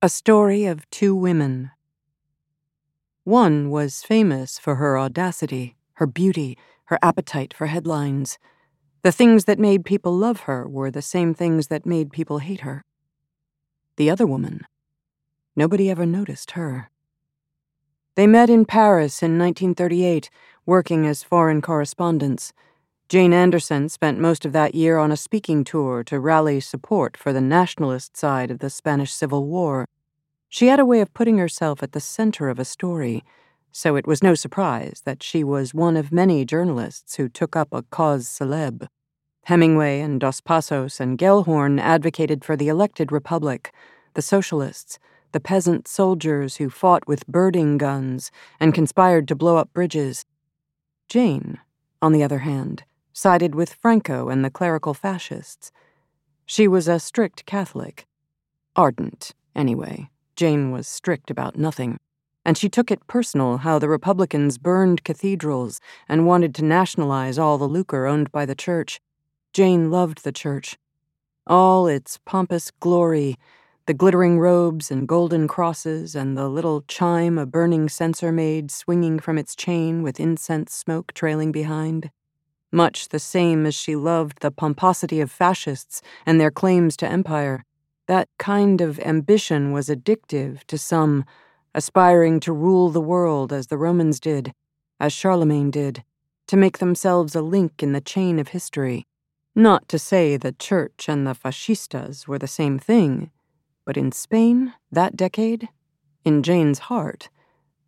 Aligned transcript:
A 0.00 0.08
Story 0.08 0.64
of 0.64 0.88
Two 0.90 1.12
Women. 1.12 1.72
One 3.24 3.68
was 3.68 4.04
famous 4.04 4.56
for 4.56 4.76
her 4.76 4.96
audacity, 4.96 5.74
her 5.94 6.06
beauty, 6.06 6.56
her 6.84 7.00
appetite 7.02 7.52
for 7.52 7.66
headlines. 7.66 8.38
The 9.02 9.10
things 9.10 9.46
that 9.46 9.58
made 9.58 9.84
people 9.84 10.12
love 10.16 10.42
her 10.42 10.68
were 10.68 10.92
the 10.92 11.02
same 11.02 11.34
things 11.34 11.66
that 11.66 11.84
made 11.84 12.12
people 12.12 12.38
hate 12.38 12.60
her. 12.60 12.84
The 13.96 14.08
other 14.08 14.24
woman, 14.24 14.68
nobody 15.56 15.90
ever 15.90 16.06
noticed 16.06 16.52
her. 16.52 16.90
They 18.14 18.28
met 18.28 18.48
in 18.48 18.66
Paris 18.66 19.20
in 19.20 19.36
1938, 19.36 20.30
working 20.64 21.08
as 21.08 21.24
foreign 21.24 21.60
correspondents. 21.60 22.52
Jane 23.08 23.32
Anderson 23.32 23.88
spent 23.88 24.20
most 24.20 24.44
of 24.44 24.52
that 24.52 24.74
year 24.74 24.98
on 24.98 25.10
a 25.10 25.16
speaking 25.16 25.64
tour 25.64 26.04
to 26.04 26.20
rally 26.20 26.60
support 26.60 27.16
for 27.16 27.32
the 27.32 27.40
nationalist 27.40 28.18
side 28.18 28.50
of 28.50 28.58
the 28.58 28.68
Spanish 28.68 29.14
Civil 29.14 29.46
War. 29.46 29.86
She 30.50 30.66
had 30.66 30.78
a 30.78 30.84
way 30.84 31.00
of 31.00 31.14
putting 31.14 31.38
herself 31.38 31.82
at 31.82 31.92
the 31.92 32.00
center 32.00 32.50
of 32.50 32.58
a 32.58 32.66
story, 32.66 33.24
so 33.72 33.96
it 33.96 34.06
was 34.06 34.22
no 34.22 34.34
surprise 34.34 35.00
that 35.06 35.22
she 35.22 35.42
was 35.42 35.72
one 35.72 35.96
of 35.96 36.12
many 36.12 36.44
journalists 36.44 37.14
who 37.14 37.30
took 37.30 37.56
up 37.56 37.68
a 37.72 37.82
cause 37.84 38.26
célèbre. 38.26 38.88
Hemingway 39.44 40.00
and 40.00 40.20
Dos 40.20 40.42
Passos 40.42 41.00
and 41.00 41.16
Gellhorn 41.18 41.80
advocated 41.80 42.44
for 42.44 42.56
the 42.56 42.68
elected 42.68 43.10
republic, 43.10 43.72
the 44.12 44.20
socialists, 44.20 44.98
the 45.32 45.40
peasant 45.40 45.88
soldiers 45.88 46.56
who 46.56 46.68
fought 46.68 47.08
with 47.08 47.26
birding 47.26 47.78
guns 47.78 48.30
and 48.60 48.74
conspired 48.74 49.26
to 49.28 49.34
blow 49.34 49.56
up 49.56 49.72
bridges. 49.72 50.26
Jane, 51.08 51.58
on 52.02 52.12
the 52.12 52.22
other 52.22 52.40
hand, 52.40 52.84
sided 53.12 53.54
with 53.54 53.74
Franco 53.74 54.28
and 54.28 54.44
the 54.44 54.50
clerical 54.50 54.94
fascists. 54.94 55.70
She 56.46 56.66
was 56.68 56.88
a 56.88 56.98
strict 56.98 57.46
Catholic. 57.46 58.06
Ardent, 58.76 59.34
anyway. 59.54 60.10
Jane 60.36 60.70
was 60.70 60.86
strict 60.86 61.32
about 61.32 61.58
nothing, 61.58 61.98
and 62.44 62.56
she 62.56 62.68
took 62.68 62.92
it 62.92 63.06
personal 63.08 63.56
how 63.56 63.80
the 63.80 63.88
Republicans 63.88 64.56
burned 64.56 65.02
cathedrals 65.02 65.80
and 66.08 66.26
wanted 66.28 66.54
to 66.54 66.64
nationalize 66.64 67.40
all 67.40 67.58
the 67.58 67.66
lucre 67.66 68.06
owned 68.06 68.30
by 68.30 68.46
the 68.46 68.54
church. 68.54 69.00
Jane 69.52 69.90
loved 69.90 70.22
the 70.22 70.30
church. 70.30 70.78
All 71.46 71.88
its 71.88 72.20
pompous 72.24 72.70
glory, 72.70 73.36
the 73.86 73.94
glittering 73.94 74.38
robes 74.38 74.92
and 74.92 75.08
golden 75.08 75.48
crosses, 75.48 76.14
and 76.14 76.36
the 76.36 76.48
little 76.48 76.82
chime 76.82 77.36
a 77.36 77.46
burning 77.46 77.88
censer 77.88 78.30
made 78.30 78.70
swinging 78.70 79.18
from 79.18 79.38
its 79.38 79.56
chain 79.56 80.04
with 80.04 80.20
incense 80.20 80.72
smoke 80.72 81.12
trailing 81.14 81.50
behind. 81.50 82.10
Much 82.70 83.08
the 83.08 83.18
same 83.18 83.64
as 83.64 83.74
she 83.74 83.96
loved 83.96 84.40
the 84.40 84.50
pomposity 84.50 85.20
of 85.20 85.30
fascists 85.30 86.02
and 86.26 86.40
their 86.40 86.50
claims 86.50 86.96
to 86.96 87.08
empire. 87.08 87.64
That 88.06 88.28
kind 88.38 88.80
of 88.80 88.98
ambition 89.00 89.72
was 89.72 89.88
addictive 89.88 90.64
to 90.64 90.78
some, 90.78 91.24
aspiring 91.74 92.40
to 92.40 92.52
rule 92.52 92.90
the 92.90 93.00
world 93.00 93.52
as 93.52 93.68
the 93.68 93.78
Romans 93.78 94.20
did, 94.20 94.52
as 95.00 95.12
Charlemagne 95.12 95.70
did, 95.70 96.04
to 96.46 96.56
make 96.56 96.78
themselves 96.78 97.34
a 97.34 97.42
link 97.42 97.82
in 97.82 97.92
the 97.92 98.00
chain 98.00 98.38
of 98.38 98.48
history. 98.48 99.06
Not 99.54 99.88
to 99.88 99.98
say 99.98 100.36
the 100.36 100.52
church 100.52 101.08
and 101.08 101.26
the 101.26 101.34
fascistas 101.34 102.28
were 102.28 102.38
the 102.38 102.46
same 102.46 102.78
thing, 102.78 103.30
but 103.84 103.96
in 103.96 104.12
Spain, 104.12 104.74
that 104.92 105.16
decade, 105.16 105.68
in 106.24 106.42
Jane's 106.42 106.78
heart, 106.78 107.28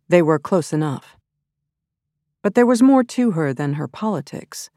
they 0.09 0.21
were 0.21 0.39
close 0.39 0.73
enough. 0.73 1.15
But 2.41 2.55
there 2.55 2.65
was 2.65 2.81
more 2.81 3.03
to 3.03 3.31
her 3.31 3.53
than 3.53 3.73
her 3.73 3.87
politics. 3.87 4.69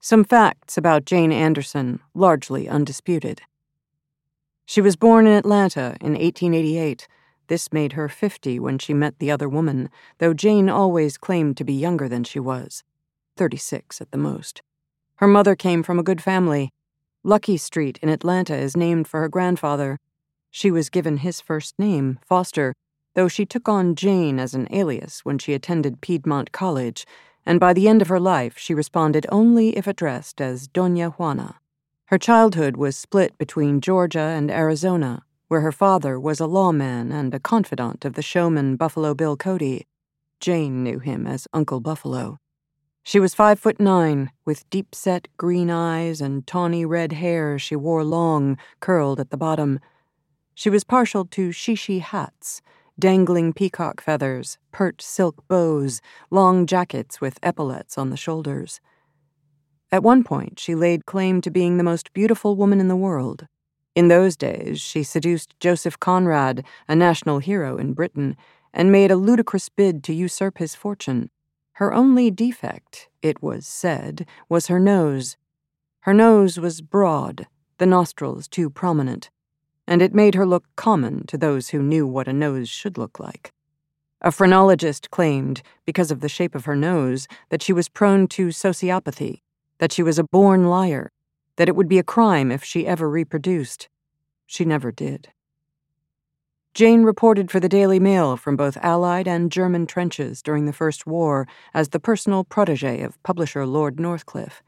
Some 0.00 0.24
facts 0.24 0.78
about 0.78 1.04
Jane 1.04 1.32
Anderson, 1.32 2.00
largely 2.14 2.68
undisputed. 2.68 3.42
She 4.64 4.80
was 4.80 4.96
born 4.96 5.26
in 5.26 5.32
Atlanta 5.32 5.96
in 6.00 6.12
1888. 6.12 7.08
This 7.48 7.72
made 7.72 7.92
her 7.92 8.08
50 8.08 8.58
when 8.58 8.78
she 8.78 8.94
met 8.94 9.18
the 9.18 9.30
other 9.30 9.48
woman, 9.48 9.88
though 10.18 10.34
Jane 10.34 10.68
always 10.68 11.18
claimed 11.18 11.56
to 11.56 11.64
be 11.64 11.72
younger 11.72 12.08
than 12.08 12.24
she 12.24 12.40
was 12.40 12.82
36 13.36 14.00
at 14.00 14.10
the 14.10 14.18
most. 14.18 14.62
Her 15.16 15.26
mother 15.26 15.54
came 15.54 15.82
from 15.82 15.98
a 15.98 16.02
good 16.02 16.20
family. 16.22 16.72
Luckie 17.22 17.56
Street 17.56 17.98
in 18.02 18.08
Atlanta 18.08 18.56
is 18.56 18.76
named 18.76 19.08
for 19.08 19.20
her 19.20 19.28
grandfather. 19.28 19.98
She 20.50 20.70
was 20.70 20.90
given 20.90 21.18
his 21.18 21.40
first 21.40 21.78
name, 21.78 22.18
Foster, 22.24 22.74
though 23.16 23.26
she 23.26 23.46
took 23.46 23.66
on 23.66 23.94
Jane 23.94 24.38
as 24.38 24.52
an 24.52 24.68
alias 24.70 25.24
when 25.24 25.38
she 25.38 25.54
attended 25.54 26.02
Piedmont 26.02 26.52
College, 26.52 27.06
and 27.46 27.58
by 27.58 27.72
the 27.72 27.88
end 27.88 28.02
of 28.02 28.08
her 28.08 28.20
life 28.20 28.58
she 28.58 28.74
responded 28.74 29.26
only 29.32 29.76
if 29.76 29.86
addressed 29.86 30.38
as 30.40 30.68
Doña 30.68 31.14
Juana. 31.14 31.58
Her 32.04 32.18
childhood 32.18 32.76
was 32.76 32.94
split 32.94 33.36
between 33.38 33.80
Georgia 33.80 34.20
and 34.20 34.50
Arizona, 34.50 35.24
where 35.48 35.62
her 35.62 35.72
father 35.72 36.20
was 36.20 36.40
a 36.40 36.46
lawman 36.46 37.10
and 37.10 37.32
a 37.32 37.40
confidant 37.40 38.04
of 38.04 38.12
the 38.12 38.22
showman 38.22 38.76
Buffalo 38.76 39.14
Bill 39.14 39.36
Cody. 39.36 39.86
Jane 40.38 40.84
knew 40.84 40.98
him 40.98 41.26
as 41.26 41.48
Uncle 41.54 41.80
Buffalo. 41.80 42.38
She 43.02 43.18
was 43.18 43.34
five 43.34 43.58
foot 43.58 43.80
nine, 43.80 44.30
with 44.44 44.68
deep 44.68 44.94
set 44.94 45.28
green 45.38 45.70
eyes 45.70 46.20
and 46.20 46.46
tawny 46.46 46.84
red 46.84 47.12
hair 47.12 47.58
she 47.58 47.76
wore 47.76 48.04
long, 48.04 48.58
curled 48.80 49.20
at 49.20 49.30
the 49.30 49.38
bottom. 49.38 49.80
She 50.54 50.68
was 50.68 50.84
partial 50.84 51.24
to 51.24 51.48
shishi 51.48 52.00
hats, 52.00 52.60
dangling 52.98 53.52
peacock 53.52 54.00
feathers, 54.00 54.58
pert 54.72 55.02
silk 55.02 55.46
bows, 55.48 56.00
long 56.30 56.66
jackets 56.66 57.20
with 57.20 57.38
epaulets 57.42 57.98
on 57.98 58.10
the 58.10 58.16
shoulders. 58.16 58.80
At 59.92 60.02
one 60.02 60.24
point, 60.24 60.58
she 60.58 60.74
laid 60.74 61.06
claim 61.06 61.40
to 61.42 61.50
being 61.50 61.76
the 61.76 61.84
most 61.84 62.12
beautiful 62.12 62.56
woman 62.56 62.80
in 62.80 62.88
the 62.88 62.96
world. 62.96 63.46
In 63.94 64.08
those 64.08 64.36
days, 64.36 64.80
she 64.80 65.02
seduced 65.02 65.58
Joseph 65.60 65.98
Conrad, 65.98 66.64
a 66.88 66.96
national 66.96 67.38
hero 67.38 67.76
in 67.76 67.94
Britain, 67.94 68.36
and 68.74 68.92
made 68.92 69.10
a 69.10 69.16
ludicrous 69.16 69.68
bid 69.68 70.02
to 70.04 70.12
usurp 70.12 70.58
his 70.58 70.74
fortune. 70.74 71.30
Her 71.72 71.94
only 71.94 72.30
defect, 72.30 73.08
it 73.22 73.42
was 73.42 73.66
said, 73.66 74.26
was 74.48 74.66
her 74.66 74.78
nose. 74.78 75.36
Her 76.00 76.14
nose 76.14 76.58
was 76.58 76.80
broad, 76.80 77.46
the 77.78 77.86
nostrils 77.86 78.48
too 78.48 78.70
prominent, 78.70 79.30
and 79.86 80.02
it 80.02 80.14
made 80.14 80.34
her 80.34 80.46
look 80.46 80.64
common 80.76 81.26
to 81.26 81.38
those 81.38 81.68
who 81.68 81.82
knew 81.82 82.06
what 82.06 82.28
a 82.28 82.32
nose 82.32 82.68
should 82.68 82.98
look 82.98 83.20
like. 83.20 83.52
A 84.20 84.32
phrenologist 84.32 85.10
claimed, 85.10 85.62
because 85.84 86.10
of 86.10 86.20
the 86.20 86.28
shape 86.28 86.54
of 86.54 86.64
her 86.64 86.76
nose, 86.76 87.28
that 87.50 87.62
she 87.62 87.72
was 87.72 87.88
prone 87.88 88.26
to 88.28 88.48
sociopathy, 88.48 89.42
that 89.78 89.92
she 89.92 90.02
was 90.02 90.18
a 90.18 90.24
born 90.24 90.66
liar, 90.66 91.10
that 91.56 91.68
it 91.68 91.76
would 91.76 91.88
be 91.88 91.98
a 91.98 92.02
crime 92.02 92.50
if 92.50 92.64
she 92.64 92.86
ever 92.86 93.08
reproduced. 93.08 93.88
She 94.46 94.64
never 94.64 94.90
did. 94.90 95.28
Jane 96.74 97.04
reported 97.04 97.50
for 97.50 97.58
the 97.58 97.70
Daily 97.70 97.98
Mail 97.98 98.36
from 98.36 98.54
both 98.54 98.76
Allied 98.82 99.26
and 99.26 99.50
German 99.50 99.86
trenches 99.86 100.42
during 100.42 100.66
the 100.66 100.74
First 100.74 101.06
War 101.06 101.48
as 101.72 101.88
the 101.88 101.98
personal 101.98 102.44
protege 102.44 103.00
of 103.00 103.22
publisher 103.22 103.64
Lord 103.64 103.98
Northcliffe. 103.98 104.62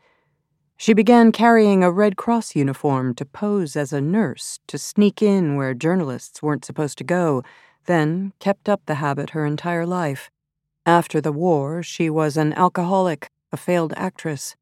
She 0.81 0.95
began 0.95 1.33
carrying 1.33 1.83
a 1.83 1.91
Red 1.91 2.17
Cross 2.17 2.55
uniform 2.55 3.13
to 3.17 3.25
pose 3.25 3.75
as 3.75 3.93
a 3.93 4.01
nurse, 4.01 4.61
to 4.69 4.79
sneak 4.79 5.21
in 5.21 5.57
where 5.57 5.75
journalists 5.75 6.41
weren't 6.41 6.65
supposed 6.65 6.99
to 6.99 7.05
go, 7.05 7.43
then 7.87 8.33
kept 8.39 8.69
up 8.69 8.83
the 8.87 8.95
habit 8.95 9.31
her 9.31 9.45
entire 9.45 9.85
life. 9.85 10.31
After 10.87 11.21
the 11.21 11.33
war, 11.33 11.83
she 11.83 12.09
was 12.09 12.37
an 12.37 12.53
alcoholic, 12.53 13.29
a 13.51 13.57
failed 13.57 13.93
actress, 13.97 14.55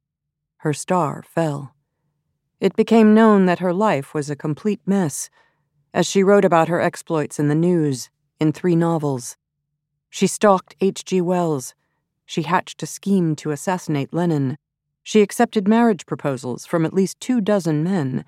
her 0.59 0.72
star 0.72 1.22
fell. 1.22 1.75
It 2.60 2.75
became 2.77 3.12
known 3.12 3.44
that 3.44 3.59
her 3.59 3.75
life 3.75 4.15
was 4.15 4.31
a 4.31 4.37
complete 4.37 4.81
mess, 4.87 5.28
as 5.93 6.06
she 6.06 6.22
wrote 6.22 6.47
about 6.47 6.69
her 6.69 6.81
exploits 6.81 7.38
in 7.38 7.48
the 7.48 7.54
news, 7.54 8.09
in 8.41 8.53
three 8.53 8.75
novels. 8.75 9.37
She 10.09 10.27
stalked 10.27 10.77
H.G. 10.81 11.21
Wells. 11.21 11.75
She 12.25 12.43
hatched 12.43 12.83
a 12.83 12.87
scheme 12.87 13.37
to 13.37 13.50
assassinate 13.50 14.15
Lenin. 14.15 14.56
She 15.09 15.22
accepted 15.22 15.69
marriage 15.69 16.05
proposals 16.05 16.67
from 16.67 16.84
at 16.84 16.93
least 16.93 17.21
two 17.21 17.41
dozen 17.41 17.84
men, 17.84 18.25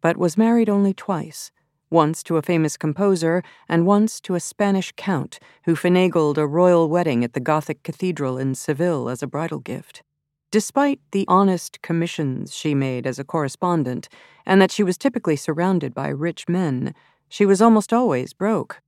but 0.00 0.16
was 0.16 0.38
married 0.38 0.70
only 0.70 0.94
twice 0.94 1.50
once 1.90 2.22
to 2.22 2.38
a 2.38 2.42
famous 2.42 2.78
composer, 2.78 3.42
and 3.68 3.84
once 3.84 4.18
to 4.22 4.34
a 4.34 4.40
Spanish 4.40 4.94
count 4.96 5.38
who 5.66 5.74
finagled 5.76 6.38
a 6.38 6.46
royal 6.46 6.88
wedding 6.88 7.22
at 7.22 7.34
the 7.34 7.38
Gothic 7.38 7.82
cathedral 7.82 8.38
in 8.38 8.54
Seville 8.54 9.10
as 9.10 9.22
a 9.22 9.26
bridal 9.26 9.58
gift. 9.58 10.02
Despite 10.50 11.00
the 11.10 11.26
honest 11.28 11.82
commissions 11.82 12.54
she 12.54 12.74
made 12.74 13.06
as 13.06 13.18
a 13.18 13.24
correspondent, 13.24 14.08
and 14.46 14.58
that 14.62 14.72
she 14.72 14.82
was 14.82 14.96
typically 14.96 15.36
surrounded 15.36 15.92
by 15.92 16.08
rich 16.08 16.48
men, 16.48 16.94
she 17.28 17.44
was 17.44 17.60
almost 17.60 17.92
always 17.92 18.32
broke. 18.32 18.80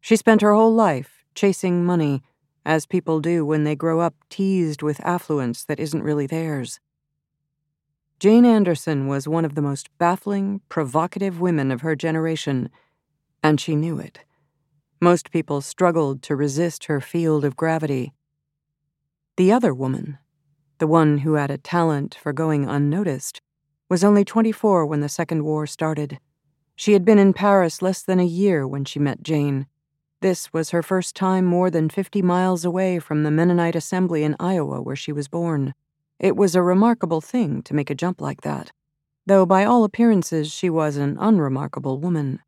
She 0.00 0.14
spent 0.14 0.40
her 0.40 0.54
whole 0.54 0.72
life 0.72 1.24
chasing 1.34 1.84
money, 1.84 2.22
as 2.66 2.84
people 2.84 3.20
do 3.20 3.46
when 3.46 3.62
they 3.62 3.76
grow 3.76 4.00
up 4.00 4.14
teased 4.28 4.82
with 4.82 5.00
affluence 5.04 5.64
that 5.64 5.78
isn't 5.78 6.02
really 6.02 6.26
theirs. 6.26 6.80
Jane 8.18 8.46
Anderson 8.46 9.08
was 9.08 9.28
one 9.28 9.44
of 9.44 9.54
the 9.54 9.62
most 9.62 9.90
baffling, 9.98 10.62
provocative 10.70 11.38
women 11.38 11.70
of 11.70 11.82
her 11.82 11.94
generation, 11.94 12.70
and 13.42 13.60
she 13.60 13.76
knew 13.76 13.98
it. 13.98 14.20
Most 15.02 15.30
people 15.30 15.60
struggled 15.60 16.22
to 16.22 16.34
resist 16.34 16.86
her 16.86 17.02
field 17.02 17.44
of 17.44 17.56
gravity. 17.56 18.14
The 19.36 19.52
other 19.52 19.74
woman, 19.74 20.16
the 20.78 20.86
one 20.86 21.18
who 21.18 21.34
had 21.34 21.50
a 21.50 21.58
talent 21.58 22.14
for 22.14 22.32
going 22.32 22.66
unnoticed, 22.66 23.42
was 23.90 24.02
only 24.02 24.24
24 24.24 24.86
when 24.86 25.00
the 25.00 25.10
Second 25.10 25.44
War 25.44 25.66
started. 25.66 26.18
She 26.74 26.94
had 26.94 27.04
been 27.04 27.18
in 27.18 27.34
Paris 27.34 27.82
less 27.82 28.02
than 28.02 28.18
a 28.18 28.24
year 28.24 28.66
when 28.66 28.86
she 28.86 28.98
met 28.98 29.22
Jane. 29.22 29.66
This 30.22 30.54
was 30.54 30.70
her 30.70 30.82
first 30.82 31.14
time 31.14 31.44
more 31.44 31.70
than 31.70 31.90
50 31.90 32.22
miles 32.22 32.64
away 32.64 32.98
from 32.98 33.22
the 33.22 33.30
Mennonite 33.30 33.76
Assembly 33.76 34.24
in 34.24 34.36
Iowa 34.40 34.80
where 34.80 34.96
she 34.96 35.12
was 35.12 35.28
born. 35.28 35.74
It 36.18 36.36
was 36.36 36.54
a 36.54 36.62
remarkable 36.62 37.20
thing 37.20 37.62
to 37.62 37.74
make 37.74 37.90
a 37.90 37.94
jump 37.94 38.20
like 38.20 38.40
that, 38.40 38.72
though 39.26 39.44
by 39.44 39.64
all 39.64 39.84
appearances 39.84 40.50
she 40.50 40.70
was 40.70 40.96
an 40.96 41.18
unremarkable 41.20 41.98
woman. 41.98 42.40